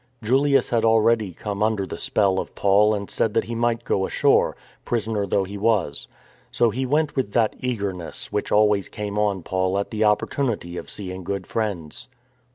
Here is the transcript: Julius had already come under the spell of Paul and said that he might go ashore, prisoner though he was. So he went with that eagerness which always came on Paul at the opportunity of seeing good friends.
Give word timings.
Julius 0.23 0.69
had 0.69 0.83
already 0.83 1.31
come 1.31 1.61
under 1.61 1.85
the 1.85 1.95
spell 1.99 2.39
of 2.39 2.55
Paul 2.55 2.95
and 2.95 3.07
said 3.07 3.35
that 3.35 3.43
he 3.43 3.53
might 3.53 3.83
go 3.83 4.03
ashore, 4.07 4.55
prisoner 4.83 5.27
though 5.27 5.43
he 5.43 5.59
was. 5.59 6.07
So 6.51 6.71
he 6.71 6.87
went 6.87 7.15
with 7.15 7.33
that 7.33 7.55
eagerness 7.59 8.31
which 8.31 8.51
always 8.51 8.89
came 8.89 9.19
on 9.19 9.43
Paul 9.43 9.77
at 9.77 9.91
the 9.91 10.03
opportunity 10.05 10.75
of 10.75 10.89
seeing 10.89 11.23
good 11.23 11.45
friends. 11.45 12.07